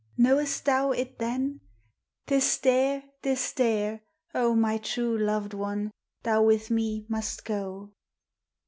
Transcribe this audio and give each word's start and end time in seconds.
Know'st 0.17 0.65
thou 0.65 0.89
it 0.93 1.19
then? 1.19 1.59
T 2.25 2.33
is 2.33 2.57
there! 2.57 3.03
T 3.21 3.29
is 3.29 3.53
there, 3.53 4.01
O 4.33 4.55
my 4.55 4.79
true 4.79 5.15
loved 5.15 5.53
one, 5.53 5.91
thou 6.23 6.41
with 6.41 6.71
me 6.71 7.05
must 7.07 7.45
go 7.45 7.91